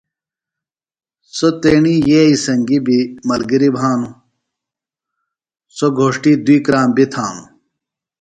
[1.35, 4.13] سوۡ تیݨی ییئے سنگیۡ بیۡ ملگِری بھانوۡ۔
[5.75, 7.49] سوۡ گھوݜٹی دوئی کرام بیۡ تھانوۡ۔